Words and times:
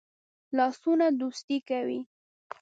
لاسونه 0.57 1.05
دوستی 1.19 1.57
کوي 1.69 1.99